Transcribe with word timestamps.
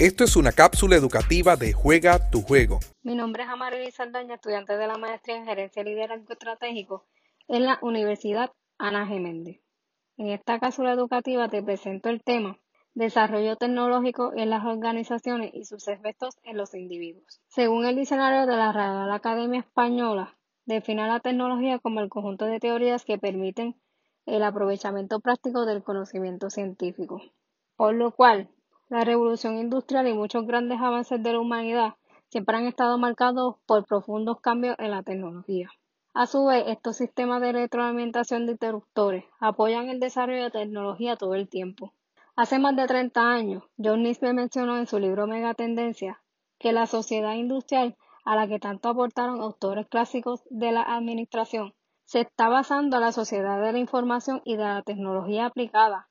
Esto 0.00 0.22
es 0.22 0.36
una 0.36 0.52
cápsula 0.52 0.94
educativa 0.94 1.56
de 1.56 1.72
Juega 1.72 2.30
tu 2.30 2.40
Juego. 2.42 2.78
Mi 3.02 3.16
nombre 3.16 3.42
es 3.42 3.48
Amarili 3.48 3.90
Saldaña, 3.90 4.36
estudiante 4.36 4.76
de 4.76 4.86
la 4.86 4.96
maestría 4.96 5.34
en 5.34 5.44
Gerencia 5.44 5.82
y 5.82 5.86
Liderazgo 5.86 6.34
Estratégico 6.34 7.04
en 7.48 7.64
la 7.64 7.80
Universidad 7.82 8.52
Ana 8.78 9.08
Geméndez. 9.08 9.60
En 10.16 10.28
esta 10.28 10.60
cápsula 10.60 10.92
educativa 10.92 11.48
te 11.48 11.64
presento 11.64 12.10
el 12.10 12.22
tema 12.22 12.60
Desarrollo 12.94 13.56
tecnológico 13.56 14.32
en 14.36 14.50
las 14.50 14.64
organizaciones 14.64 15.50
y 15.52 15.64
sus 15.64 15.88
efectos 15.88 16.36
en 16.44 16.56
los 16.56 16.74
individuos. 16.74 17.40
Según 17.48 17.84
el 17.84 17.96
diccionario 17.96 18.46
de 18.46 18.56
la 18.56 18.70
Real 18.70 19.10
Academia 19.10 19.58
Española, 19.58 20.38
define 20.64 21.08
la 21.08 21.18
tecnología 21.18 21.80
como 21.80 21.98
el 21.98 22.08
conjunto 22.08 22.44
de 22.44 22.60
teorías 22.60 23.04
que 23.04 23.18
permiten 23.18 23.74
el 24.26 24.44
aprovechamiento 24.44 25.18
práctico 25.18 25.66
del 25.66 25.82
conocimiento 25.82 26.50
científico. 26.50 27.20
Por 27.74 27.94
lo 27.94 28.12
cual, 28.12 28.48
la 28.88 29.04
revolución 29.04 29.58
industrial 29.58 30.08
y 30.08 30.14
muchos 30.14 30.46
grandes 30.46 30.80
avances 30.80 31.22
de 31.22 31.32
la 31.32 31.40
humanidad 31.40 31.94
siempre 32.28 32.56
han 32.56 32.66
estado 32.66 32.96
marcados 32.98 33.56
por 33.66 33.84
profundos 33.84 34.40
cambios 34.40 34.76
en 34.78 34.90
la 34.90 35.02
tecnología. 35.02 35.70
A 36.14 36.26
su 36.26 36.46
vez, 36.46 36.64
estos 36.68 36.96
sistemas 36.96 37.40
de 37.42 37.52
retroalimentación 37.52 38.46
de 38.46 38.52
interruptores 38.52 39.24
apoyan 39.40 39.88
el 39.88 40.00
desarrollo 40.00 40.44
de 40.44 40.50
tecnología 40.50 41.16
todo 41.16 41.34
el 41.34 41.48
tiempo. 41.48 41.92
Hace 42.34 42.58
más 42.58 42.76
de 42.76 42.86
30 42.86 43.20
años, 43.20 43.64
John 43.76 44.02
Nisbet 44.02 44.32
mencionó 44.32 44.78
en 44.78 44.86
su 44.86 44.98
libro 44.98 45.26
Megatendencia 45.26 46.22
que 46.58 46.72
la 46.72 46.86
sociedad 46.86 47.34
industrial 47.34 47.96
a 48.24 48.36
la 48.36 48.48
que 48.48 48.58
tanto 48.58 48.88
aportaron 48.88 49.40
autores 49.40 49.86
clásicos 49.86 50.42
de 50.50 50.72
la 50.72 50.82
administración 50.82 51.74
se 52.04 52.20
está 52.20 52.48
basando 52.48 52.96
en 52.96 53.02
la 53.02 53.12
sociedad 53.12 53.60
de 53.60 53.72
la 53.72 53.78
información 53.78 54.40
y 54.44 54.56
de 54.56 54.64
la 54.64 54.82
tecnología 54.82 55.46
aplicada. 55.46 56.08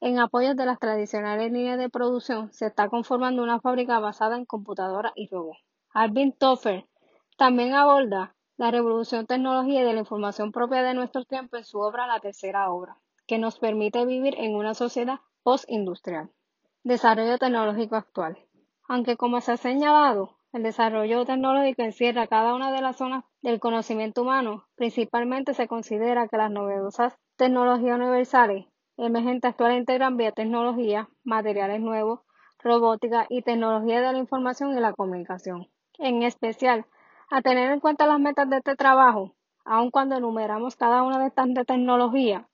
En 0.00 0.20
apoyo 0.20 0.54
de 0.54 0.64
las 0.64 0.78
tradicionales 0.78 1.50
líneas 1.50 1.76
de 1.76 1.90
producción, 1.90 2.52
se 2.52 2.66
está 2.66 2.88
conformando 2.88 3.42
una 3.42 3.60
fábrica 3.60 3.98
basada 3.98 4.36
en 4.36 4.44
computadoras 4.44 5.12
y 5.16 5.28
robots. 5.28 5.58
Alvin 5.92 6.32
Toffer 6.32 6.86
también 7.36 7.74
aborda 7.74 8.36
la 8.56 8.70
revolución 8.70 9.26
tecnología 9.26 9.80
y 9.80 9.84
de 9.84 9.94
la 9.94 9.98
información 9.98 10.52
propia 10.52 10.84
de 10.84 10.94
nuestro 10.94 11.24
tiempo 11.24 11.56
en 11.56 11.64
su 11.64 11.80
obra 11.80 12.06
La 12.06 12.20
Tercera 12.20 12.70
Obra, 12.70 12.98
que 13.26 13.38
nos 13.38 13.58
permite 13.58 14.06
vivir 14.06 14.36
en 14.38 14.54
una 14.54 14.74
sociedad 14.74 15.18
postindustrial. 15.42 16.30
Desarrollo 16.84 17.36
tecnológico 17.36 17.96
actual. 17.96 18.38
Aunque 18.86 19.16
como 19.16 19.40
se 19.40 19.50
ha 19.50 19.56
señalado, 19.56 20.38
el 20.52 20.62
desarrollo 20.62 21.24
tecnológico 21.24 21.82
encierra 21.82 22.28
cada 22.28 22.54
una 22.54 22.70
de 22.70 22.82
las 22.82 22.96
zonas 22.96 23.24
del 23.42 23.58
conocimiento 23.58 24.22
humano. 24.22 24.64
Principalmente 24.76 25.54
se 25.54 25.66
considera 25.66 26.28
que 26.28 26.36
las 26.36 26.52
novedosas 26.52 27.18
tecnologías 27.36 27.98
universales 27.98 28.66
emergentes 29.06 29.50
actuales 29.50 29.78
integran 29.78 30.16
biotecnología, 30.16 31.08
materiales 31.24 31.80
nuevos, 31.80 32.20
robótica 32.58 33.26
y 33.28 33.42
tecnología 33.42 34.00
de 34.00 34.12
la 34.12 34.18
información 34.18 34.76
y 34.76 34.80
la 34.80 34.92
comunicación. 34.92 35.68
En 35.98 36.22
especial, 36.22 36.86
a 37.30 37.42
tener 37.42 37.70
en 37.70 37.80
cuenta 37.80 38.06
las 38.06 38.18
metas 38.18 38.50
de 38.50 38.56
este 38.56 38.74
trabajo, 38.76 39.34
aun 39.64 39.90
cuando 39.90 40.16
enumeramos 40.16 40.76
cada 40.76 41.02
una 41.02 41.18
de 41.18 41.28
estas 41.28 41.48
tecnologías, 41.66 42.44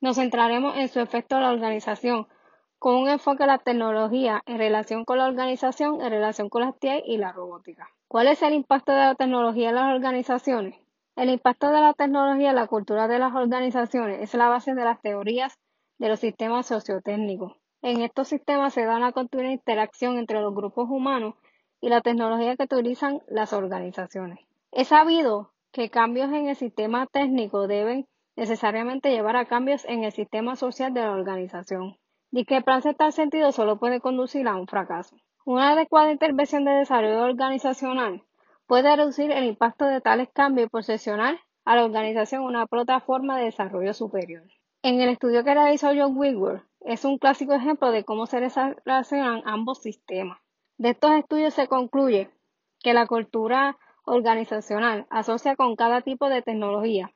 nos 0.00 0.16
centraremos 0.16 0.76
en 0.76 0.88
su 0.88 1.00
efecto 1.00 1.36
en 1.36 1.42
la 1.42 1.50
organización, 1.50 2.28
con 2.78 2.96
un 2.96 3.08
enfoque 3.08 3.44
en 3.44 3.48
la 3.48 3.58
tecnología 3.58 4.42
en 4.46 4.58
relación 4.58 5.04
con 5.04 5.18
la 5.18 5.26
organización, 5.26 6.00
en 6.00 6.10
relación 6.10 6.48
con 6.48 6.62
las 6.62 6.78
TI 6.78 7.02
y 7.06 7.16
la 7.16 7.32
robótica. 7.32 7.88
¿Cuál 8.08 8.26
es 8.26 8.42
el 8.42 8.54
impacto 8.54 8.92
de 8.92 8.98
la 8.98 9.14
tecnología 9.14 9.70
en 9.70 9.76
las 9.76 9.94
organizaciones? 9.94 10.74
El 11.14 11.30
impacto 11.30 11.70
de 11.70 11.80
la 11.80 11.92
tecnología 11.92 12.50
en 12.50 12.56
la 12.56 12.66
cultura 12.66 13.06
de 13.06 13.18
las 13.18 13.34
organizaciones 13.34 14.20
es 14.20 14.34
la 14.34 14.48
base 14.48 14.74
de 14.74 14.84
las 14.84 15.00
teorías 15.00 15.58
de 16.02 16.08
los 16.08 16.18
sistemas 16.18 16.66
sociotécnicos. 16.66 17.52
En 17.80 18.02
estos 18.02 18.26
sistemas 18.26 18.74
se 18.74 18.84
da 18.84 18.96
una 18.96 19.12
continua 19.12 19.52
interacción 19.52 20.18
entre 20.18 20.40
los 20.40 20.52
grupos 20.52 20.90
humanos 20.90 21.36
y 21.80 21.90
la 21.90 22.00
tecnología 22.00 22.56
que 22.56 22.64
utilizan 22.64 23.20
las 23.28 23.52
organizaciones. 23.52 24.40
Es 24.72 24.88
sabido 24.88 25.52
que 25.70 25.90
cambios 25.90 26.32
en 26.32 26.48
el 26.48 26.56
sistema 26.56 27.06
técnico 27.06 27.68
deben 27.68 28.08
necesariamente 28.34 29.12
llevar 29.12 29.36
a 29.36 29.44
cambios 29.44 29.84
en 29.84 30.02
el 30.02 30.10
sistema 30.10 30.56
social 30.56 30.92
de 30.92 31.02
la 31.02 31.12
organización. 31.12 31.96
Discrepancia 32.32 32.90
en 32.90 32.96
tal 32.96 33.12
sentido 33.12 33.52
solo 33.52 33.78
puede 33.78 34.00
conducir 34.00 34.48
a 34.48 34.56
un 34.56 34.66
fracaso. 34.66 35.14
Una 35.44 35.70
adecuada 35.70 36.10
intervención 36.10 36.64
de 36.64 36.72
desarrollo 36.72 37.22
organizacional 37.22 38.24
puede 38.66 38.96
reducir 38.96 39.30
el 39.30 39.44
impacto 39.44 39.84
de 39.84 40.00
tales 40.00 40.30
cambios 40.34 40.66
y 40.66 40.70
posicionar 40.70 41.38
a 41.64 41.76
la 41.76 41.84
organización 41.84 42.42
una 42.42 42.66
plataforma 42.66 43.38
de 43.38 43.44
desarrollo 43.44 43.94
superior. 43.94 44.42
En 44.84 45.00
el 45.00 45.10
estudio 45.10 45.44
que 45.44 45.54
realizó 45.54 45.92
John 45.94 46.16
Whitworth, 46.16 46.64
es 46.80 47.04
un 47.04 47.16
clásico 47.18 47.54
ejemplo 47.54 47.92
de 47.92 48.02
cómo 48.02 48.26
se 48.26 48.40
relacionan 48.40 49.42
ambos 49.44 49.80
sistemas. 49.80 50.40
De 50.76 50.90
estos 50.90 51.12
estudios 51.12 51.54
se 51.54 51.68
concluye 51.68 52.30
que 52.80 52.92
la 52.92 53.06
cultura 53.06 53.78
organizacional 54.04 55.06
asocia 55.08 55.54
con 55.54 55.76
cada 55.76 56.00
tipo 56.00 56.28
de 56.28 56.42
tecnología 56.42 57.12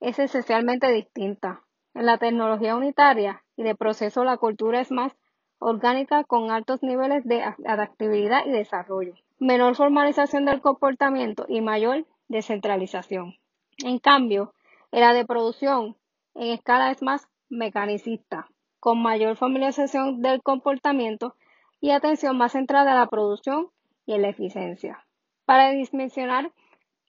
es 0.00 0.18
esencialmente 0.18 0.92
distinta. 0.92 1.62
En 1.94 2.04
la 2.04 2.18
tecnología 2.18 2.76
unitaria 2.76 3.42
y 3.56 3.62
de 3.62 3.74
proceso 3.74 4.22
la 4.22 4.36
cultura 4.36 4.80
es 4.80 4.90
más 4.90 5.16
orgánica 5.58 6.24
con 6.24 6.50
altos 6.50 6.82
niveles 6.82 7.24
de 7.24 7.42
adaptabilidad 7.42 8.44
y 8.44 8.50
desarrollo, 8.50 9.14
menor 9.38 9.76
formalización 9.76 10.44
del 10.44 10.60
comportamiento 10.60 11.46
y 11.48 11.62
mayor 11.62 12.04
descentralización. 12.28 13.36
En 13.82 13.98
cambio, 13.98 14.52
en 14.92 15.00
la 15.00 15.14
de 15.14 15.24
producción 15.24 15.96
en 16.38 16.52
escala 16.52 16.92
es 16.92 17.02
más 17.02 17.28
mecanicista, 17.48 18.48
con 18.78 19.02
mayor 19.02 19.36
formalización 19.36 20.22
del 20.22 20.40
comportamiento 20.40 21.34
y 21.80 21.90
atención 21.90 22.38
más 22.38 22.52
centrada 22.52 22.92
en 22.92 22.98
la 22.98 23.08
producción 23.08 23.68
y 24.06 24.14
en 24.14 24.22
la 24.22 24.28
eficiencia. 24.28 25.04
Para 25.44 25.70
dimensionar 25.70 26.52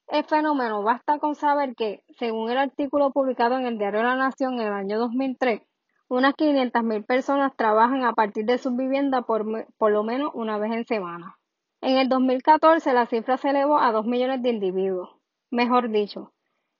el 0.08 0.24
fenómeno 0.24 0.82
basta 0.82 1.20
con 1.20 1.36
saber 1.36 1.76
que, 1.76 2.04
según 2.18 2.50
el 2.50 2.58
artículo 2.58 3.12
publicado 3.12 3.56
en 3.56 3.68
el 3.68 3.78
Diario 3.78 4.00
de 4.00 4.06
la 4.08 4.16
Nación 4.16 4.56
en 4.56 4.68
el 4.68 4.74
año 4.74 4.98
2003, 4.98 5.62
unas 6.08 6.34
500.000 6.34 7.06
personas 7.06 7.56
trabajan 7.56 8.04
a 8.04 8.14
partir 8.14 8.46
de 8.46 8.58
su 8.58 8.76
vivienda 8.76 9.22
por, 9.22 9.46
por 9.78 9.92
lo 9.92 10.04
menos 10.04 10.32
una 10.34 10.58
vez 10.58 10.72
en 10.72 10.86
semana. 10.86 11.38
En 11.82 11.98
el 11.98 12.10
2014 12.10 12.94
la 12.94 13.06
cifra 13.06 13.38
se 13.38 13.50
elevó 13.50 13.78
a 13.78 13.92
2 13.92 14.08
millones 14.08 14.42
de 14.42 14.50
individuos. 14.50 15.12
Mejor 15.52 15.92
dicho, 15.92 16.34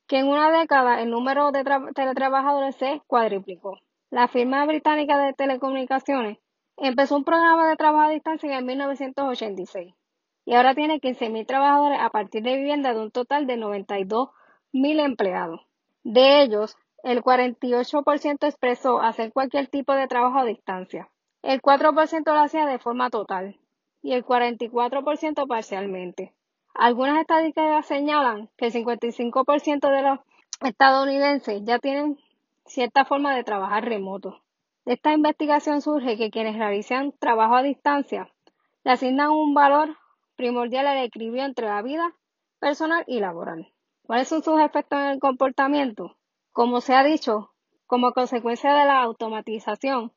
que 0.10 0.18
en 0.18 0.28
una 0.28 0.52
década 0.52 1.02
el 1.04 1.12
número 1.12 1.52
de 1.52 1.64
teletrabajadores 1.94 2.76
se 2.78 3.00
cuadriplicó. 3.06 3.78
La 4.10 4.28
firma 4.28 4.66
británica 4.66 5.20
de 5.20 5.34
telecomunicaciones 5.34 6.40
empezó 6.78 7.16
un 7.16 7.24
programa 7.24 7.70
de 7.70 7.76
trabajo 7.76 8.08
a 8.08 8.10
distancia 8.10 8.58
en 8.58 8.66
1986 8.66 9.94
y 10.46 10.56
ahora 10.56 10.74
tiene 10.74 11.00
15.000 11.00 11.46
trabajadores 11.46 12.00
a 12.02 12.10
partir 12.10 12.42
de 12.42 12.56
vivienda 12.56 12.92
de 12.96 13.02
un 13.02 13.12
total 13.12 13.46
de 13.46 13.58
92.000 13.58 15.06
empleados. 15.06 15.62
De 16.04 16.42
ellos, 16.42 16.76
el 17.04 17.22
48% 17.22 18.48
expresó 18.48 19.02
hacer 19.02 19.32
cualquier 19.32 19.68
tipo 19.68 19.94
de 19.94 20.08
trabajo 20.08 20.40
a 20.40 20.46
distancia. 20.46 21.08
El 21.44 21.62
4% 21.62 22.24
lo 22.26 22.40
hacía 22.40 22.66
de 22.66 22.80
forma 22.80 23.12
total 23.12 23.60
y 24.02 24.14
el 24.14 24.26
44% 24.26 25.48
parcialmente. 25.48 26.34
Algunas 26.82 27.20
estadísticas 27.20 27.86
señalan 27.88 28.50
que 28.56 28.68
el 28.68 28.72
55% 28.72 29.92
de 29.92 30.02
los 30.02 30.20
estadounidenses 30.62 31.62
ya 31.66 31.78
tienen 31.78 32.18
cierta 32.66 33.04
forma 33.04 33.36
de 33.36 33.44
trabajar 33.44 33.84
remoto. 33.84 34.42
De 34.86 34.94
esta 34.94 35.12
investigación 35.12 35.82
surge 35.82 36.16
que 36.16 36.32
quienes 36.32 36.56
realizan 36.56 37.12
trabajo 37.20 37.56
a 37.56 37.64
distancia 37.64 38.32
le 38.86 38.92
asignan 38.92 39.32
un 39.32 39.54
valor 39.54 39.98
primordial 40.38 40.88
el 40.88 41.04
equilibrio 41.04 41.44
entre 41.44 41.66
la 41.66 41.82
vida 41.82 42.16
personal 42.60 43.04
y 43.08 43.20
laboral. 43.20 43.74
¿Cuáles 44.04 44.30
son 44.30 44.42
sus 44.42 44.62
efectos 44.62 45.00
en 45.00 45.08
el 45.08 45.20
comportamiento? 45.20 46.16
Como 46.54 46.80
se 46.80 46.96
ha 46.96 47.04
dicho, 47.04 47.52
como 47.88 48.14
consecuencia 48.14 48.74
de 48.74 48.86
la 48.86 49.02
automatización 49.02 50.14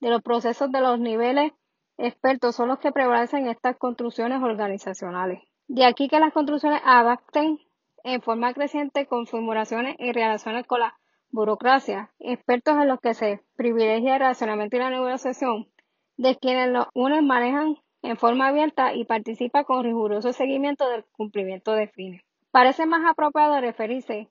de 0.00 0.08
los 0.08 0.22
procesos 0.22 0.72
de 0.72 0.80
los 0.80 0.98
niveles 0.98 1.52
expertos 1.98 2.56
son 2.56 2.68
los 2.68 2.78
que 2.78 2.90
prevalecen 2.90 3.44
en 3.44 3.50
estas 3.50 3.76
construcciones 3.76 4.42
organizacionales. 4.42 5.42
De 5.68 5.84
aquí 5.84 6.08
que 6.08 6.20
las 6.20 6.32
construcciones 6.32 6.80
adapten 6.84 7.58
en 8.04 8.22
forma 8.22 8.54
creciente 8.54 9.06
con 9.06 9.26
formulaciones 9.26 9.96
y 9.98 10.12
relaciones 10.12 10.66
con 10.66 10.80
la 10.80 10.96
burocracia, 11.30 12.12
expertos 12.20 12.76
en 12.76 12.88
los 12.88 13.00
que 13.00 13.14
se 13.14 13.42
privilegia 13.56 14.14
el 14.14 14.20
relacionamiento 14.20 14.76
y 14.76 14.78
la 14.78 14.90
negociación, 14.90 15.68
de 16.16 16.36
quienes 16.36 16.70
los 16.70 16.86
unen 16.94 17.26
manejan 17.26 17.76
en 18.02 18.16
forma 18.16 18.46
abierta 18.46 18.94
y 18.94 19.04
participa 19.04 19.64
con 19.64 19.82
riguroso 19.82 20.32
seguimiento 20.32 20.88
del 20.88 21.04
cumplimiento 21.06 21.72
de 21.72 21.88
fines. 21.88 22.22
Parece 22.52 22.86
más 22.86 23.04
apropiado 23.04 23.60
referirse 23.60 24.30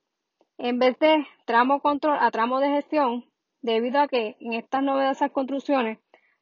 en 0.58 0.78
vez 0.78 0.98
de 0.98 1.26
tramo 1.44 1.80
control 1.80 2.16
a 2.18 2.30
tramo 2.30 2.60
de 2.60 2.70
gestión, 2.70 3.26
debido 3.60 4.00
a 4.00 4.08
que 4.08 4.36
en 4.40 4.54
estas 4.54 4.82
novedosas 4.82 5.30
construcciones 5.30 5.98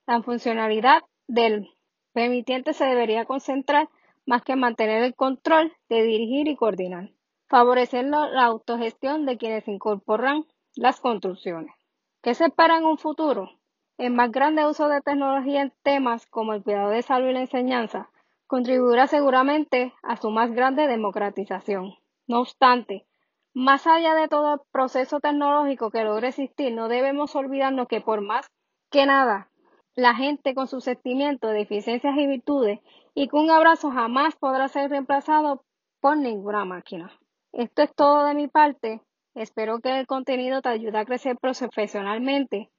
la 0.06 0.23
funcionalidad 0.23 1.02
del 1.26 1.69
permitiente 2.12 2.75
se 2.75 2.85
debería 2.85 3.25
concentrar 3.25 3.88
más 4.26 4.43
que 4.43 4.56
mantener 4.56 5.03
el 5.03 5.15
control 5.15 5.73
de 5.88 6.03
dirigir 6.03 6.49
y 6.49 6.56
coordinar, 6.56 7.11
favoreciendo 7.49 8.26
la 8.29 8.44
autogestión 8.44 9.26
de 9.26 9.37
quienes 9.37 9.69
incorporan 9.69 10.47
las 10.76 11.00
construcciones. 11.00 11.75
¿Qué 12.23 12.35
se 12.35 12.47
espera 12.47 12.79
en 12.79 12.85
un 12.85 12.99
futuro? 12.99 13.50
El 13.99 14.12
más 14.12 14.32
grande 14.32 14.67
uso 14.67 14.88
de 14.88 15.00
tecnología 15.03 15.62
en 15.62 15.73
temas 15.82 16.26
como 16.26 16.55
el 16.55 16.62
cuidado 16.62 16.91
de 16.91 17.03
salud 17.03 17.29
y 17.29 17.32
la 17.32 17.43
enseñanza 17.43 18.11
contribuirá 18.47 19.06
seguramente 19.06 19.93
a 20.03 20.17
su 20.17 20.31
más 20.31 20.53
grande 20.53 20.88
democratización. 20.88 21.94
No 22.27 22.41
obstante, 22.41 23.06
más 23.53 23.87
allá 23.87 24.15
de 24.15 24.27
todo 24.27 24.55
el 24.55 24.61
proceso 24.73 25.20
tecnológico 25.20 25.91
que 25.91 26.03
logre 26.03 26.29
existir, 26.29 26.73
no 26.73 26.88
debemos 26.88 27.37
olvidarnos 27.37 27.87
que 27.87 28.00
por 28.00 28.20
más 28.20 28.50
que 28.91 29.06
nada, 29.06 29.49
la 29.96 30.14
gente 30.14 30.55
con 30.55 30.67
sus 30.67 30.85
sentimientos, 30.85 31.52
deficiencias 31.52 32.17
y 32.17 32.26
virtudes, 32.26 32.81
y 33.14 33.29
que 33.29 33.37
un 33.37 33.50
abrazo 33.50 33.91
jamás 33.91 34.35
podrá 34.37 34.69
ser 34.69 34.91
reemplazado 34.91 35.64
por 36.00 36.17
ninguna 36.17 36.64
máquina. 36.64 37.12
Esto 37.52 37.82
es 37.82 37.94
todo 37.94 38.26
de 38.26 38.35
mi 38.35 38.49
parte. 38.49 39.00
Espero 39.35 39.81
que 39.81 39.99
el 39.99 40.06
contenido 40.06 40.62
te 40.62 40.69
ayude 40.69 40.99
a 40.99 41.05
crecer 41.05 41.37
profesionalmente, 41.38 42.70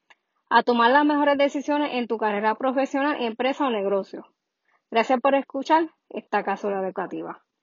a 0.50 0.63
tomar 0.63 0.91
las 0.91 1.06
mejores 1.06 1.38
decisiones 1.38 1.91
en 1.94 2.07
tu 2.07 2.17
carrera 2.17 2.56
profesional, 2.56 3.21
empresa 3.21 3.67
o 3.67 3.69
negocio. 3.69 4.25
Gracias 4.91 5.19
por 5.21 5.35
escuchar 5.35 5.89
esta 6.09 6.44
cápsula 6.44 6.81
educativa. 6.81 7.44